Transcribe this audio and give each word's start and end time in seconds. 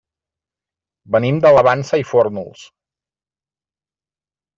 Venim 1.15 1.37
de 1.43 1.51
la 1.55 1.63
Vansa 1.67 1.99
i 2.03 2.07
Fórnols. 2.13 2.63